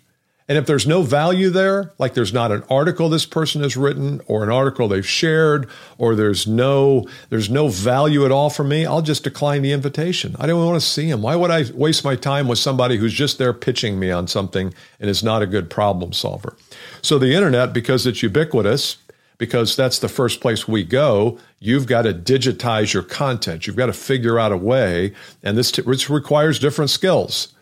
and 0.51 0.59
if 0.59 0.67
there's 0.67 0.85
no 0.85 1.03
value 1.03 1.49
there, 1.49 1.93
like 1.99 2.15
there's 2.15 2.33
not 2.33 2.51
an 2.51 2.65
article 2.69 3.09
this 3.09 3.25
person 3.25 3.63
has 3.63 3.77
written 3.77 4.21
or 4.27 4.43
an 4.43 4.51
article 4.51 4.89
they've 4.89 5.07
shared, 5.07 5.69
or 5.97 6.17
there's 6.17 6.45
no 6.45 7.07
there's 7.29 7.49
no 7.49 7.69
value 7.69 8.25
at 8.25 8.33
all 8.33 8.51
for 8.51 8.65
me, 8.65 8.85
I'll 8.85 9.01
just 9.01 9.23
decline 9.23 9.63
the 9.63 9.71
invitation. 9.71 10.35
I 10.41 10.49
don't 10.49 10.67
want 10.67 10.83
to 10.83 10.85
see 10.85 11.09
him. 11.09 11.23
Why 11.23 11.37
would 11.37 11.53
I 11.53 11.67
waste 11.73 12.05
my 12.05 12.17
time 12.17 12.49
with 12.49 12.59
somebody 12.59 12.97
who's 12.97 13.13
just 13.13 13.39
there 13.39 13.53
pitching 13.53 14.01
me 14.01 14.11
on 14.11 14.27
something 14.27 14.75
and 14.99 15.09
is 15.09 15.23
not 15.23 15.41
a 15.41 15.47
good 15.47 15.71
problem 15.71 16.13
solver? 16.13 16.57
So 17.01 17.17
the 17.17 17.33
internet, 17.33 17.73
because 17.73 18.05
it's 18.05 18.21
ubiquitous, 18.21 18.97
because 19.39 19.77
that's 19.77 20.01
the 20.01 20.09
first 20.09 20.41
place 20.41 20.67
we 20.67 20.83
go. 20.83 21.39
You've 21.61 21.87
got 21.87 22.03
to 22.03 22.13
digitize 22.13 22.93
your 22.93 23.05
content. 23.05 23.69
You've 23.69 23.77
got 23.77 23.87
to 23.87 23.93
figure 23.93 24.37
out 24.41 24.51
a 24.51 24.57
way, 24.57 25.15
and 25.45 25.57
this, 25.57 25.71
t- 25.71 25.83
this 25.83 26.11
requires 26.11 26.59
different 26.59 26.91
skills. 26.91 27.55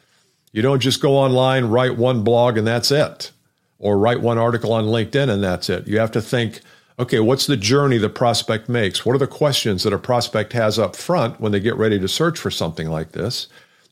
You 0.59 0.63
don't 0.63 0.81
just 0.81 1.01
go 1.01 1.17
online, 1.17 1.67
write 1.67 1.97
one 1.97 2.25
blog, 2.25 2.59
and 2.59 2.67
that's 2.67 2.91
it, 2.91 3.31
or 3.79 3.97
write 3.97 4.21
one 4.21 4.39
article 4.39 4.73
on 4.73 4.87
LinkedIn, 4.87 5.31
and 5.31 5.41
that's 5.41 5.71
it. 5.71 5.87
You 5.87 6.01
have 6.01 6.11
to 6.11 6.21
think, 6.21 6.63
okay, 6.99 7.21
what's 7.21 7.47
the 7.47 7.57
journey 7.57 7.97
the 7.97 8.09
prospect 8.09 8.69
makes? 8.69 9.07
What 9.07 9.15
are 9.15 9.21
the 9.21 9.29
questions 9.29 9.85
that 9.85 9.93
a 9.93 10.01
prospect 10.01 10.53
has 10.55 10.77
up 10.77 10.97
front 10.97 11.41
when 11.41 11.53
they 11.53 11.61
get 11.61 11.77
ready 11.77 12.01
to 12.01 12.09
search 12.09 12.41
for 12.41 12.51
something 12.51 12.91
like 12.91 13.13
this? 13.13 13.47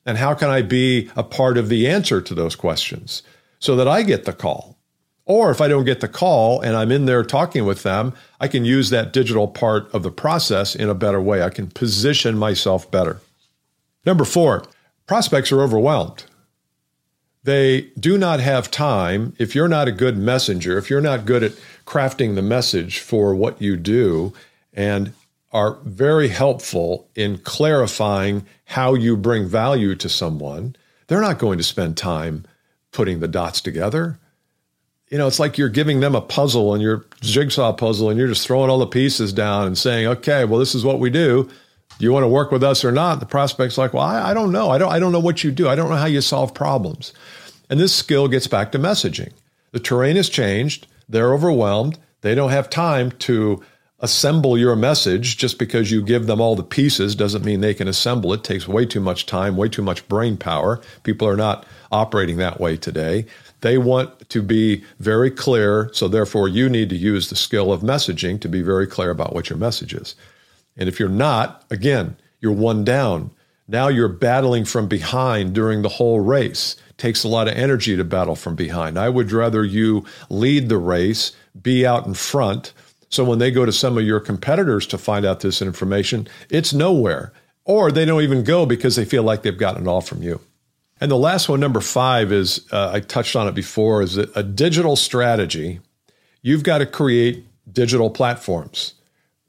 And 0.04 0.18
how 0.18 0.34
can 0.34 0.50
I 0.50 0.62
be 0.62 1.08
a 1.14 1.22
part 1.22 1.56
of 1.56 1.68
the 1.68 1.86
answer 1.86 2.20
to 2.20 2.34
those 2.34 2.56
questions 2.56 3.22
so 3.60 3.76
that 3.76 3.86
I 3.86 4.02
get 4.02 4.24
the 4.24 4.32
call? 4.32 4.76
Or 5.24 5.52
if 5.52 5.60
I 5.60 5.68
don't 5.68 5.84
get 5.84 6.00
the 6.00 6.08
call 6.08 6.60
and 6.60 6.74
I'm 6.74 6.90
in 6.90 7.06
there 7.06 7.22
talking 7.22 7.64
with 7.64 7.84
them, 7.84 8.12
I 8.40 8.48
can 8.48 8.64
use 8.64 8.90
that 8.90 9.12
digital 9.12 9.46
part 9.46 9.88
of 9.94 10.02
the 10.02 10.10
process 10.10 10.74
in 10.74 10.88
a 10.88 10.96
better 10.96 11.20
way. 11.20 11.44
I 11.44 11.50
can 11.50 11.68
position 11.68 12.36
myself 12.36 12.90
better. 12.90 13.20
Number 14.04 14.24
four, 14.24 14.64
prospects 15.06 15.52
are 15.52 15.62
overwhelmed. 15.62 16.24
They 17.46 17.92
do 17.98 18.18
not 18.18 18.40
have 18.40 18.72
time. 18.72 19.32
If 19.38 19.54
you're 19.54 19.68
not 19.68 19.86
a 19.86 19.92
good 19.92 20.18
messenger, 20.18 20.78
if 20.78 20.90
you're 20.90 21.00
not 21.00 21.26
good 21.26 21.44
at 21.44 21.52
crafting 21.86 22.34
the 22.34 22.42
message 22.42 22.98
for 22.98 23.36
what 23.36 23.62
you 23.62 23.76
do 23.76 24.32
and 24.74 25.12
are 25.52 25.78
very 25.84 26.26
helpful 26.26 27.08
in 27.14 27.38
clarifying 27.38 28.44
how 28.64 28.94
you 28.94 29.16
bring 29.16 29.46
value 29.46 29.94
to 29.94 30.08
someone. 30.08 30.74
They're 31.06 31.20
not 31.20 31.38
going 31.38 31.56
to 31.58 31.64
spend 31.64 31.96
time 31.96 32.44
putting 32.90 33.20
the 33.20 33.28
dots 33.28 33.60
together. 33.60 34.18
You 35.08 35.18
know, 35.18 35.28
it's 35.28 35.38
like 35.38 35.56
you're 35.56 35.68
giving 35.68 36.00
them 36.00 36.16
a 36.16 36.20
puzzle 36.20 36.74
and 36.74 36.82
your 36.82 37.06
jigsaw 37.20 37.72
puzzle, 37.72 38.10
and 38.10 38.18
you're 38.18 38.26
just 38.26 38.44
throwing 38.44 38.70
all 38.70 38.80
the 38.80 38.88
pieces 38.88 39.32
down 39.32 39.68
and 39.68 39.78
saying, 39.78 40.08
okay, 40.08 40.44
well, 40.44 40.58
this 40.58 40.74
is 40.74 40.84
what 40.84 40.98
we 40.98 41.10
do. 41.10 41.48
You 41.98 42.12
want 42.12 42.24
to 42.24 42.28
work 42.28 42.50
with 42.50 42.62
us 42.62 42.84
or 42.84 42.92
not? 42.92 43.20
The 43.20 43.26
prospect's 43.26 43.78
like, 43.78 43.94
well, 43.94 44.02
I, 44.02 44.30
I 44.30 44.34
don't 44.34 44.52
know. 44.52 44.70
I 44.70 44.78
don't, 44.78 44.92
I 44.92 44.98
don't 44.98 45.12
know 45.12 45.20
what 45.20 45.42
you 45.42 45.50
do. 45.50 45.68
I 45.68 45.74
don't 45.74 45.88
know 45.88 45.96
how 45.96 46.06
you 46.06 46.20
solve 46.20 46.52
problems. 46.52 47.12
And 47.70 47.80
this 47.80 47.94
skill 47.94 48.28
gets 48.28 48.46
back 48.46 48.72
to 48.72 48.78
messaging. 48.78 49.32
The 49.72 49.80
terrain 49.80 50.16
has 50.16 50.28
changed. 50.28 50.86
They're 51.08 51.32
overwhelmed. 51.32 51.98
They 52.20 52.34
don't 52.34 52.50
have 52.50 52.68
time 52.68 53.12
to 53.12 53.62
assemble 54.00 54.58
your 54.58 54.76
message 54.76 55.38
just 55.38 55.58
because 55.58 55.90
you 55.90 56.02
give 56.02 56.26
them 56.26 56.40
all 56.40 56.54
the 56.54 56.62
pieces 56.62 57.14
doesn't 57.14 57.44
mean 57.44 57.60
they 57.60 57.72
can 57.72 57.88
assemble 57.88 58.32
it. 58.32 58.40
it 58.40 58.44
takes 58.44 58.68
way 58.68 58.84
too 58.84 59.00
much 59.00 59.24
time 59.24 59.56
way 59.56 59.70
too 59.70 59.80
much 59.80 60.06
brain 60.06 60.36
power 60.36 60.82
people 61.02 61.26
are 61.26 61.36
not 61.36 61.64
operating 61.90 62.36
that 62.36 62.60
way 62.60 62.76
today 62.76 63.24
they 63.62 63.78
want 63.78 64.28
to 64.28 64.42
be 64.42 64.84
very 65.00 65.30
clear 65.30 65.88
so 65.94 66.08
therefore 66.08 66.46
you 66.46 66.68
need 66.68 66.90
to 66.90 66.96
use 66.96 67.30
the 67.30 67.36
skill 67.36 67.72
of 67.72 67.80
messaging 67.80 68.38
to 68.38 68.50
be 68.50 68.60
very 68.60 68.86
clear 68.86 69.08
about 69.08 69.34
what 69.34 69.48
your 69.48 69.58
message 69.58 69.94
is 69.94 70.14
and 70.76 70.88
if 70.88 70.98
you're 70.98 71.08
not 71.08 71.64
again 71.70 72.16
you're 72.40 72.52
one 72.52 72.84
down 72.84 73.30
now 73.68 73.88
you're 73.88 74.08
battling 74.08 74.64
from 74.64 74.86
behind 74.86 75.54
during 75.54 75.82
the 75.82 75.88
whole 75.88 76.20
race 76.20 76.76
it 76.90 76.98
takes 76.98 77.24
a 77.24 77.28
lot 77.28 77.48
of 77.48 77.54
energy 77.54 77.96
to 77.96 78.04
battle 78.04 78.36
from 78.36 78.54
behind 78.54 78.98
i 78.98 79.08
would 79.08 79.32
rather 79.32 79.64
you 79.64 80.04
lead 80.28 80.68
the 80.68 80.78
race 80.78 81.32
be 81.62 81.86
out 81.86 82.06
in 82.06 82.14
front 82.14 82.72
so 83.08 83.24
when 83.24 83.38
they 83.38 83.50
go 83.50 83.64
to 83.64 83.72
some 83.72 83.96
of 83.96 84.04
your 84.04 84.20
competitors 84.20 84.86
to 84.88 84.98
find 84.98 85.24
out 85.24 85.40
this 85.40 85.62
information, 85.62 86.28
it's 86.50 86.72
nowhere. 86.72 87.32
Or 87.64 87.90
they 87.90 88.04
don't 88.04 88.22
even 88.22 88.44
go 88.44 88.66
because 88.66 88.96
they 88.96 89.04
feel 89.04 89.22
like 89.22 89.42
they've 89.42 89.56
gotten 89.56 89.82
it 89.82 89.88
all 89.88 90.00
from 90.00 90.22
you. 90.22 90.40
And 91.00 91.10
the 91.10 91.16
last 91.16 91.48
one, 91.48 91.60
number 91.60 91.80
five, 91.80 92.32
is 92.32 92.66
uh, 92.72 92.90
I 92.92 93.00
touched 93.00 93.36
on 93.36 93.48
it 93.48 93.54
before, 93.54 94.02
is 94.02 94.16
a 94.16 94.42
digital 94.42 94.96
strategy. 94.96 95.80
You've 96.42 96.62
got 96.62 96.78
to 96.78 96.86
create 96.86 97.44
digital 97.70 98.08
platforms. 98.08 98.94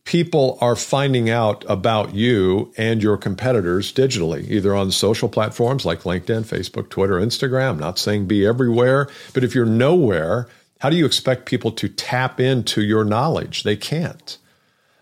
People 0.07 0.57
are 0.61 0.77
finding 0.77 1.29
out 1.29 1.65
about 1.67 2.15
you 2.15 2.71
and 2.77 3.03
your 3.03 3.17
competitors 3.17 3.91
digitally, 3.91 4.49
either 4.49 4.73
on 4.73 4.89
social 4.89 5.27
platforms 5.27 5.83
like 5.85 6.03
LinkedIn, 6.03 6.45
Facebook, 6.45 6.87
Twitter, 6.87 7.15
Instagram. 7.15 7.77
Not 7.77 7.99
saying 7.99 8.25
be 8.25 8.45
everywhere, 8.47 9.09
but 9.33 9.43
if 9.43 9.53
you're 9.53 9.65
nowhere, 9.65 10.47
how 10.79 10.89
do 10.89 10.95
you 10.95 11.05
expect 11.05 11.45
people 11.45 11.73
to 11.73 11.89
tap 11.89 12.39
into 12.39 12.81
your 12.81 13.03
knowledge? 13.03 13.63
They 13.63 13.75
can't. 13.75 14.37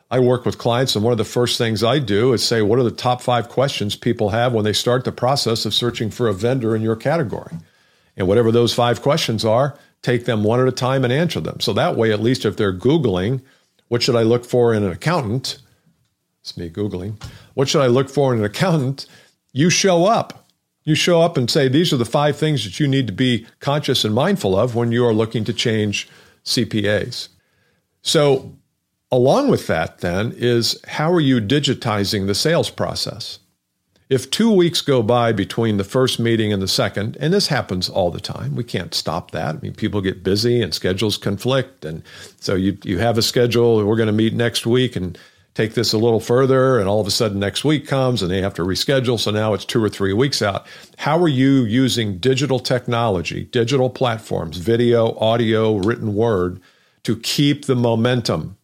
I 0.10 0.22
work 0.22 0.44
with 0.44 0.58
clients, 0.58 0.96
and 0.96 1.04
one 1.04 1.12
of 1.12 1.20
the 1.20 1.24
first 1.24 1.60
things 1.60 1.84
I 1.84 2.00
do 2.00 2.34
is 2.34 2.44
say, 2.44 2.64
What 2.64 2.80
are 2.80 2.84
the 2.84 2.90
top 2.90 3.22
five 3.22 3.48
questions 3.48 3.96
people 3.96 4.30
have 4.30 4.54
when 4.54 4.66
they 4.66 4.74
start 4.74 5.04
the 5.04 5.12
process 5.12 5.68
of 5.68 5.76
searching 5.76 6.10
for 6.10 6.28
a 6.28 6.34
vendor 6.34 6.76
in 6.76 6.82
your 6.82 6.96
category? 6.96 7.58
And 8.18 8.28
whatever 8.28 8.52
those 8.52 8.74
five 8.74 9.04
questions 9.04 9.46
are, 9.46 9.78
take 10.02 10.26
them 10.26 10.44
one 10.44 10.62
at 10.62 10.68
a 10.68 10.72
time 10.72 11.04
and 11.04 11.14
answer 11.14 11.42
them. 11.42 11.60
So 11.60 11.74
that 11.74 11.96
way, 11.96 12.12
at 12.12 12.24
least 12.24 12.44
if 12.44 12.58
they're 12.58 12.74
Googling, 12.74 13.42
what 13.88 14.04
should 14.04 14.16
I 14.16 14.24
look 14.24 14.46
for 14.46 14.74
in 14.74 14.84
an 14.84 14.92
accountant? 14.92 15.60
It's 16.42 16.58
me 16.58 16.70
Googling. 16.70 17.22
What 17.54 17.68
should 17.70 17.82
I 17.82 17.88
look 17.88 18.10
for 18.10 18.34
in 18.34 18.40
an 18.40 18.46
accountant? 18.46 19.06
You 19.54 19.70
show 19.70 20.06
up 20.06 20.46
you 20.86 20.94
show 20.94 21.22
up 21.22 21.36
and 21.36 21.50
say, 21.50 21.68
these 21.68 21.92
are 21.92 21.98
the 21.98 22.06
five 22.06 22.38
things 22.38 22.64
that 22.64 22.80
you 22.80 22.88
need 22.88 23.08
to 23.08 23.14
be 23.14 23.46
conscious 23.60 24.06
and 24.06 24.14
mindful 24.14 24.58
of 24.58 24.76
when 24.76 24.92
you 24.92 25.06
are 25.06 25.14
looking 25.14 25.44
to 25.46 25.54
change 25.54 26.08
CPAs. 26.46 27.30
So, 28.04 28.56
along 29.12 29.50
with 29.50 29.66
that, 29.66 30.00
then, 30.00 30.32
is 30.38 30.80
how 30.88 31.12
are 31.12 31.20
you 31.20 31.42
digitizing 31.42 32.28
the 32.28 32.36
sales 32.36 32.70
process? 32.70 33.40
If 34.08 34.30
two 34.30 34.52
weeks 34.52 34.82
go 34.82 35.02
by 35.02 35.32
between 35.32 35.78
the 35.78 35.84
first 35.84 36.20
meeting 36.20 36.54
and 36.54 36.62
the 36.62 36.68
second, 36.68 37.18
and 37.20 37.34
this 37.34 37.48
happens 37.48 37.90
all 37.90 38.12
the 38.12 38.20
time, 38.20 38.56
we 38.56 38.64
can't 38.64 38.94
stop 38.94 39.32
that. 39.32 39.56
I 39.56 39.60
mean, 39.60 39.74
people 39.74 40.00
get 40.00 40.24
busy 40.24 40.62
and 40.62 40.74
schedules 40.74 41.18
conflict. 41.18 41.84
And 41.86 42.04
so 42.40 42.54
you, 42.54 42.78
you 42.84 43.00
have 43.00 43.18
a 43.18 43.24
schedule, 43.24 43.84
we're 43.84 43.96
going 43.96 44.08
to 44.08 44.14
meet 44.14 44.34
next 44.34 44.68
week, 44.68 44.96
and 44.96 45.18
take 45.56 45.74
this 45.74 45.94
a 45.94 45.98
little 45.98 46.20
further 46.20 46.78
and 46.80 46.88
all 46.88 47.00
of 47.00 47.08
a 47.08 47.12
sudden 47.12 47.40
next 47.40 47.64
week 47.64 47.88
comes 47.88 48.22
and 48.22 48.30
they 48.30 48.42
have 48.42 48.54
to 48.54 48.62
reschedule 48.62 49.18
so 49.18 49.32
now 49.32 49.54
it's 49.54 49.66
two 49.66 49.82
or 49.84 49.90
three 49.90 50.14
weeks 50.14 50.42
out 50.42 50.68
how 50.98 51.18
are 51.18 51.30
you 51.30 51.64
using 51.64 52.18
digital 52.18 52.60
technology 52.60 53.46
digital 53.46 53.90
platforms 53.90 54.58
video 54.58 55.18
audio 55.18 55.78
written 55.78 56.14
word 56.14 56.62
to 57.04 57.16
keep 57.18 57.66
the 57.66 57.76
momentum 57.76 58.58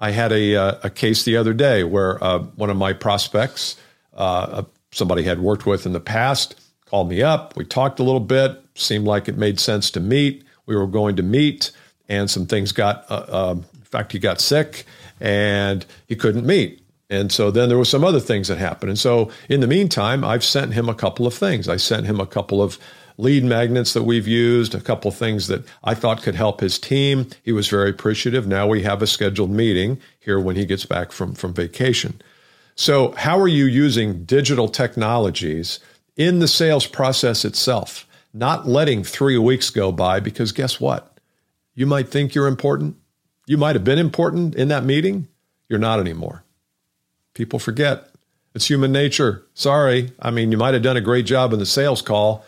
i 0.00 0.10
had 0.10 0.32
a, 0.32 0.56
uh, 0.56 0.78
a 0.82 0.90
case 0.90 1.22
the 1.22 1.36
other 1.36 1.54
day 1.54 1.84
where 1.84 2.22
uh, 2.22 2.40
one 2.56 2.70
of 2.70 2.76
my 2.76 2.92
prospects 2.92 3.76
uh, 4.16 4.62
somebody 4.92 5.22
had 5.22 5.40
worked 5.40 5.66
with 5.66 5.86
in 5.86 5.92
the 5.92 6.00
past 6.00 6.60
called 6.86 7.08
me 7.08 7.22
up 7.22 7.56
we 7.56 7.64
talked 7.64 7.98
a 7.98 8.02
little 8.02 8.20
bit 8.20 8.62
seemed 8.74 9.06
like 9.06 9.28
it 9.28 9.36
made 9.36 9.58
sense 9.58 9.90
to 9.90 10.00
meet 10.00 10.44
we 10.66 10.76
were 10.76 10.86
going 10.86 11.16
to 11.16 11.22
meet 11.22 11.70
and 12.08 12.30
some 12.30 12.46
things 12.46 12.72
got 12.72 13.04
uh, 13.10 13.26
uh, 13.28 13.54
in 13.56 13.80
fact 13.82 14.12
he 14.12 14.18
got 14.18 14.40
sick 14.40 14.84
and 15.20 15.86
he 16.06 16.16
couldn't 16.16 16.46
meet. 16.46 16.82
And 17.08 17.30
so 17.30 17.50
then 17.50 17.68
there 17.68 17.78
were 17.78 17.84
some 17.84 18.04
other 18.04 18.20
things 18.20 18.48
that 18.48 18.58
happened. 18.58 18.90
And 18.90 18.98
so 18.98 19.30
in 19.48 19.60
the 19.60 19.66
meantime, 19.66 20.24
I've 20.24 20.44
sent 20.44 20.74
him 20.74 20.88
a 20.88 20.94
couple 20.94 21.26
of 21.26 21.34
things. 21.34 21.68
I 21.68 21.76
sent 21.76 22.06
him 22.06 22.18
a 22.18 22.26
couple 22.26 22.60
of 22.60 22.78
lead 23.16 23.44
magnets 23.44 23.92
that 23.92 24.02
we've 24.02 24.26
used, 24.26 24.74
a 24.74 24.80
couple 24.80 25.08
of 25.08 25.16
things 25.16 25.46
that 25.46 25.64
I 25.84 25.94
thought 25.94 26.22
could 26.22 26.34
help 26.34 26.60
his 26.60 26.78
team. 26.78 27.28
He 27.42 27.52
was 27.52 27.68
very 27.68 27.90
appreciative. 27.90 28.46
Now 28.46 28.66
we 28.66 28.82
have 28.82 29.02
a 29.02 29.06
scheduled 29.06 29.50
meeting 29.50 30.00
here 30.18 30.40
when 30.40 30.56
he 30.56 30.66
gets 30.66 30.84
back 30.84 31.12
from, 31.12 31.34
from 31.34 31.54
vacation. 31.54 32.20
So, 32.78 33.12
how 33.12 33.40
are 33.40 33.48
you 33.48 33.64
using 33.64 34.24
digital 34.24 34.68
technologies 34.68 35.80
in 36.14 36.40
the 36.40 36.48
sales 36.48 36.86
process 36.86 37.42
itself? 37.42 38.06
Not 38.34 38.68
letting 38.68 39.02
three 39.02 39.38
weeks 39.38 39.70
go 39.70 39.90
by 39.90 40.20
because 40.20 40.52
guess 40.52 40.78
what? 40.78 41.18
You 41.74 41.86
might 41.86 42.10
think 42.10 42.34
you're 42.34 42.46
important. 42.46 42.96
You 43.46 43.56
might 43.56 43.76
have 43.76 43.84
been 43.84 43.98
important 43.98 44.54
in 44.54 44.68
that 44.68 44.84
meeting. 44.84 45.26
You're 45.70 45.78
not 45.78 46.00
anymore. 46.00 46.44
People 47.32 47.58
forget. 47.58 48.10
It's 48.54 48.68
human 48.68 48.92
nature. 48.92 49.46
Sorry. 49.54 50.12
I 50.20 50.30
mean, 50.30 50.52
you 50.52 50.58
might 50.58 50.74
have 50.74 50.82
done 50.82 50.98
a 50.98 51.02
great 51.02 51.24
job 51.24 51.54
in 51.54 51.58
the 51.58 51.66
sales 51.66 52.02
call, 52.02 52.44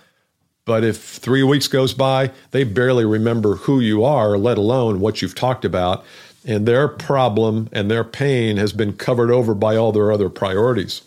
but 0.66 0.84
if 0.84 1.02
three 1.02 1.42
weeks 1.42 1.68
goes 1.68 1.94
by, 1.94 2.32
they 2.50 2.64
barely 2.64 3.06
remember 3.06 3.56
who 3.56 3.80
you 3.80 4.04
are, 4.04 4.36
let 4.36 4.58
alone 4.58 5.00
what 5.00 5.22
you've 5.22 5.34
talked 5.34 5.64
about. 5.64 6.04
And 6.48 6.66
their 6.66 6.88
problem 6.88 7.68
and 7.72 7.90
their 7.90 8.02
pain 8.02 8.56
has 8.56 8.72
been 8.72 8.94
covered 8.94 9.30
over 9.30 9.54
by 9.54 9.76
all 9.76 9.92
their 9.92 10.10
other 10.10 10.30
priorities. 10.30 11.02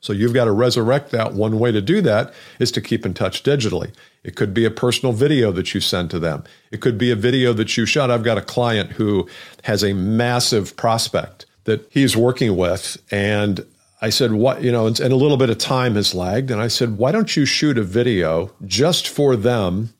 So 0.00 0.14
you've 0.14 0.32
got 0.32 0.46
to 0.46 0.52
resurrect 0.52 1.10
that. 1.10 1.34
One 1.34 1.58
way 1.58 1.70
to 1.70 1.82
do 1.82 2.00
that 2.00 2.32
is 2.58 2.72
to 2.72 2.80
keep 2.80 3.04
in 3.04 3.12
touch 3.12 3.42
digitally. 3.42 3.94
It 4.22 4.36
could 4.36 4.54
be 4.54 4.64
a 4.64 4.70
personal 4.70 5.12
video 5.12 5.52
that 5.52 5.74
you 5.74 5.80
send 5.80 6.10
to 6.10 6.18
them. 6.18 6.44
It 6.70 6.80
could 6.80 6.96
be 6.96 7.10
a 7.10 7.16
video 7.16 7.52
that 7.52 7.76
you 7.76 7.84
shot. 7.84 8.10
I've 8.10 8.24
got 8.24 8.38
a 8.38 8.42
client 8.42 8.92
who 8.92 9.28
has 9.64 9.84
a 9.84 9.92
massive 9.92 10.76
prospect 10.76 11.44
that 11.64 11.86
he's 11.90 12.16
working 12.16 12.56
with. 12.56 12.96
And 13.10 13.66
I 14.00 14.08
said, 14.08 14.32
what, 14.32 14.62
you 14.62 14.72
know, 14.72 14.86
and, 14.86 14.98
and 14.98 15.12
a 15.12 15.16
little 15.16 15.36
bit 15.36 15.50
of 15.50 15.58
time 15.58 15.94
has 15.94 16.14
lagged. 16.14 16.50
And 16.50 16.60
I 16.60 16.68
said, 16.68 16.96
why 16.96 17.12
don't 17.12 17.36
you 17.36 17.44
shoot 17.44 17.76
a 17.76 17.82
video 17.82 18.50
just 18.64 19.08
for 19.08 19.36
them 19.36 19.92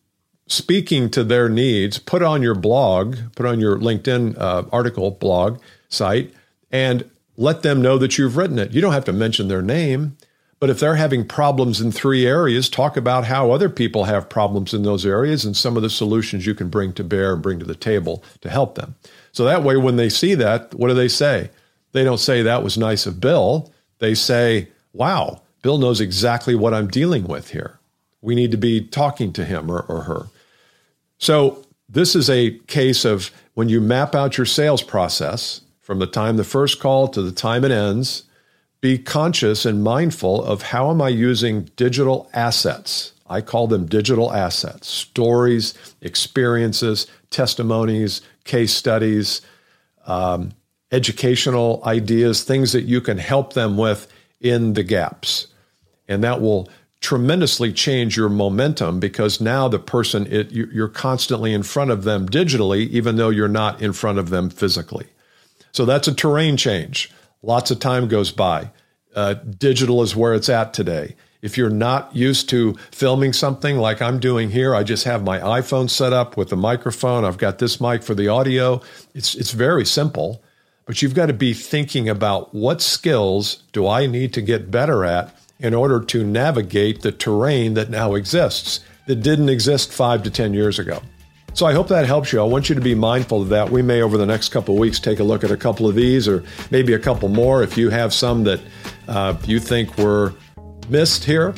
speaking 0.47 1.11
to 1.11 1.25
their 1.25 1.49
needs, 1.49 1.99
put 1.99 2.23
on 2.23 2.43
your 2.43 2.55
blog, 2.55 3.17
put 3.35 3.47
on 3.47 3.61
your 3.61 3.77
LinkedIn 3.77 4.39
uh, 4.39 4.65
article 4.73 5.11
blog 5.11 5.61
site, 5.89 6.33
and 6.71 7.09
let 7.37 7.63
them 7.63 7.81
know 7.83 7.99
that 7.99 8.19
you've 8.19 8.37
written 8.37 8.59
it. 8.59 8.73
You 8.73 8.81
don't 8.81 8.93
have 8.93 9.07
to 9.07 9.13
mention 9.13 9.49
their 9.49 9.63
name, 9.63 10.17
but 10.61 10.71
if 10.71 10.79
they're 10.81 10.97
having 10.97 11.27
problems 11.27 11.81
in 11.81 11.93
three 11.93 12.27
areas, 12.27 12.69
talk 12.69 12.97
about 12.97 13.25
how 13.25 13.51
other 13.51 13.69
people 13.69 14.05
have 14.05 14.29
problems 14.29 14.73
in 14.73 14.83
those 14.83 15.05
areas 15.05 15.45
and 15.45 15.57
some 15.57 15.77
of 15.77 15.83
the 15.83 15.91
solutions 15.91 16.47
you 16.47 16.55
can 16.55 16.69
bring 16.69 16.93
to 16.95 17.05
bear 17.05 17.33
and 17.35 17.43
bring 17.43 17.59
to 17.59 17.65
the 17.65 17.75
table 17.75 18.23
to 18.41 18.49
help 18.49 18.75
them. 18.75 18.95
So 19.33 19.45
that 19.45 19.63
way, 19.63 19.77
when 19.77 19.97
they 19.97 20.09
see 20.09 20.35
that, 20.37 20.75
what 20.75 20.89
do 20.89 20.95
they 20.95 21.09
say? 21.09 21.51
They 21.93 22.05
don't 22.05 22.19
say, 22.19 22.43
that 22.43 22.63
was 22.63 22.79
nice 22.79 23.07
of 23.07 23.21
Bill. 23.21 23.73
They 23.99 24.15
say, 24.15 24.69
wow, 24.93 25.43
Bill 25.63 25.79
knows 25.79 26.01
exactly 26.01 26.55
what 26.55 26.75
I'm 26.75 26.89
dealing 26.89 27.27
with 27.27 27.51
here. 27.51 27.79
We 28.21 28.35
need 28.35 28.51
to 28.53 28.57
be 28.57 28.81
talking 28.81 29.33
to 29.35 29.45
him 29.45 29.71
or, 29.71 29.81
or 29.81 30.03
her. 30.03 30.27
So, 31.19 31.65
this 31.89 32.17
is 32.17 32.29
a 32.31 32.59
case 32.67 33.05
of 33.05 33.31
when 33.55 33.69
you 33.69 33.81
map 33.81 34.15
out 34.15 34.37
your 34.37 34.47
sales 34.47 34.83
process, 34.83 35.61
from 35.81 35.99
the 35.99 36.07
time 36.07 36.37
the 36.37 36.45
first 36.45 36.81
call 36.81 37.09
to 37.09 37.23
the 37.23 37.31
time 37.31 37.65
it 37.65 37.71
ends, 37.71 38.25
be 38.81 38.99
conscious 38.99 39.65
and 39.65 39.83
mindful 39.83 40.43
of 40.45 40.63
how 40.63 40.91
am 40.91 41.01
I 41.01 41.09
using 41.09 41.65
digital 41.77 42.29
assets. 42.35 43.13
I 43.27 43.41
call 43.41 43.67
them 43.67 43.87
digital 43.87 44.33
assets, 44.33 44.89
stories, 44.89 45.75
experiences, 46.01 47.07
testimonies, 47.31 48.21
case 48.45 48.75
studies, 48.75 49.41
um, 50.07 50.53
educational 50.93 51.83
ideas, 51.87 52.45
things 52.45 52.73
that 52.73 52.85
you 52.85 53.01
can 53.01 53.19
help 53.19 53.55
them 53.55 53.77
with 53.77 54.07
in 54.41 54.75
the 54.75 54.83
gaps. 54.83 55.47
And 56.07 56.23
that 56.25 56.41
will 56.41 56.69
tremendously 57.05 57.71
change 57.71 58.17
your 58.17 58.31
momentum 58.31 58.99
because 58.99 59.39
now 59.39 59.69
the 59.69 59.79
person, 59.79 60.27
it, 60.33 60.51
you're 60.53 60.89
constantly 60.89 61.53
in 61.53 61.63
front 61.63 61.91
of 61.91 62.05
them 62.05 62.27
digitally, 62.27 62.89
even 62.89 63.17
though 63.17 63.29
you're 63.29 63.47
not 63.47 63.83
in 63.83 63.93
front 63.93 64.19
of 64.19 64.31
them 64.31 64.49
physically. 64.49 65.07
So 65.73 65.85
that's 65.85 66.09
a 66.09 66.15
terrain 66.15 66.57
change. 66.57 67.13
Lots 67.43 67.71
of 67.71 67.79
time 67.79 68.09
goes 68.09 68.33
by. 68.33 68.71
Uh, 69.15 69.35
digital 69.35 70.03
is 70.03 70.17
where 70.17 70.33
it's 70.33 70.49
at 70.49 70.73
today. 70.73 71.15
If 71.43 71.59
you're 71.59 71.69
not 71.69 72.17
used 72.17 72.49
to 72.49 72.75
filming 72.91 73.35
something 73.35 73.77
like 73.77 74.01
I'm 74.01 74.19
doing 74.19 74.49
here, 74.49 74.75
I 74.75 74.83
just 74.83 75.05
have 75.05 75.23
my 75.23 75.41
iPhone 75.41 75.91
set 75.91 76.15
up 76.15 76.39
with 76.39 76.49
the 76.49 76.57
microphone. 76.57 77.27
I've 77.27 77.37
got 77.37 77.59
this 77.59 77.83
mic 77.83 78.03
for 78.03 78.15
the 78.15 78.29
audio. 78.29 78.81
It's 79.15 79.35
it's 79.35 79.51
very 79.51 79.85
simple, 79.85 80.43
but 80.87 81.03
you've 81.03 81.15
got 81.15 81.27
to 81.27 81.35
be 81.35 81.53
thinking 81.53 82.09
about 82.09 82.55
what 82.55 82.81
skills 82.81 83.63
do 83.73 83.87
I 83.87 84.07
need 84.07 84.33
to 84.33 84.41
get 84.41 84.71
better 84.71 85.05
at 85.05 85.37
in 85.61 85.75
order 85.75 86.01
to 86.01 86.25
navigate 86.25 87.03
the 87.03 87.13
terrain 87.13 87.75
that 87.75 87.91
now 87.91 88.15
exists 88.15 88.81
that 89.07 89.17
didn't 89.17 89.49
exist 89.49 89.93
5 89.93 90.23
to 90.25 90.31
10 90.31 90.55
years 90.55 90.79
ago. 90.79 91.01
So 91.53 91.67
I 91.67 91.73
hope 91.73 91.87
that 91.89 92.05
helps 92.07 92.33
you. 92.33 92.41
I 92.41 92.45
want 92.45 92.69
you 92.69 92.75
to 92.75 92.81
be 92.81 92.97
mindful 92.97 93.43
of 93.43 93.49
that. 93.51 93.71
We 93.71 93.81
may 93.81 94.03
over 94.03 94.19
the 94.19 94.27
next 94.27 94.49
couple 94.49 94.77
weeks 94.77 94.99
take 94.99 95.21
a 95.21 95.25
look 95.25 95.45
at 95.45 95.53
a 95.53 95.57
couple 95.57 95.89
of 95.89 95.95
these 95.95 96.27
or 96.27 96.43
maybe 96.73 96.95
a 96.95 96.99
couple 96.99 97.29
more 97.29 97.63
if 97.63 97.79
you 97.79 97.91
have 97.91 98.13
some 98.13 98.43
that 98.45 98.61
uh, 99.07 99.37
you 99.45 99.61
think 99.61 99.97
were 99.97 100.35
missed 100.89 101.23
here, 101.23 101.55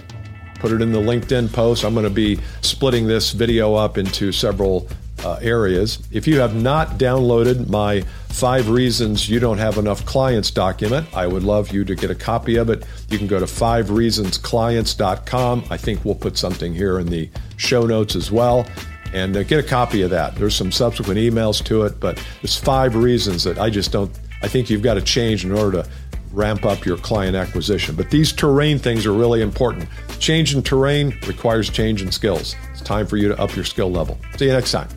put 0.56 0.72
it 0.72 0.82
in 0.82 0.92
the 0.92 1.00
LinkedIn 1.00 1.50
post. 1.50 1.82
I'm 1.82 1.94
going 1.94 2.04
to 2.04 2.10
be 2.10 2.38
splitting 2.60 3.06
this 3.06 3.32
video 3.32 3.74
up 3.74 3.96
into 3.96 4.32
several 4.32 4.86
uh, 5.26 5.38
areas. 5.42 5.98
If 6.12 6.28
you 6.28 6.38
have 6.40 6.54
not 6.54 6.98
downloaded 6.98 7.68
my 7.68 8.02
five 8.28 8.68
reasons 8.68 9.28
you 9.28 9.40
don't 9.40 9.58
have 9.58 9.76
enough 9.76 10.06
clients 10.06 10.52
document, 10.52 11.08
I 11.14 11.26
would 11.26 11.42
love 11.42 11.72
you 11.72 11.84
to 11.84 11.96
get 11.96 12.10
a 12.10 12.14
copy 12.14 12.56
of 12.56 12.70
it. 12.70 12.86
You 13.08 13.18
can 13.18 13.26
go 13.26 13.40
to 13.40 13.46
fivereasonsclients.com. 13.46 15.64
I 15.68 15.76
think 15.76 16.04
we'll 16.04 16.14
put 16.14 16.38
something 16.38 16.72
here 16.72 17.00
in 17.00 17.08
the 17.08 17.28
show 17.56 17.86
notes 17.86 18.14
as 18.14 18.30
well. 18.30 18.64
And 19.12 19.36
uh, 19.36 19.42
get 19.42 19.58
a 19.64 19.68
copy 19.68 20.02
of 20.02 20.10
that. 20.10 20.36
There's 20.36 20.54
some 20.54 20.70
subsequent 20.70 21.18
emails 21.18 21.64
to 21.64 21.82
it, 21.82 21.98
but 21.98 22.24
there's 22.40 22.56
five 22.56 22.94
reasons 22.94 23.42
that 23.44 23.58
I 23.58 23.70
just 23.70 23.90
don't, 23.90 24.12
I 24.42 24.48
think 24.48 24.70
you've 24.70 24.82
got 24.82 24.94
to 24.94 25.02
change 25.02 25.44
in 25.44 25.50
order 25.52 25.82
to 25.82 25.88
ramp 26.32 26.64
up 26.64 26.84
your 26.84 26.98
client 26.98 27.34
acquisition. 27.34 27.96
But 27.96 28.10
these 28.10 28.32
terrain 28.32 28.78
things 28.78 29.06
are 29.06 29.12
really 29.12 29.42
important. 29.42 29.88
Change 30.18 30.54
in 30.54 30.62
terrain 30.62 31.18
requires 31.26 31.70
change 31.70 32.02
in 32.02 32.12
skills. 32.12 32.54
It's 32.72 32.82
time 32.82 33.06
for 33.06 33.16
you 33.16 33.28
to 33.28 33.40
up 33.40 33.56
your 33.56 33.64
skill 33.64 33.90
level. 33.90 34.18
See 34.36 34.46
you 34.46 34.52
next 34.52 34.72
time. 34.72 34.88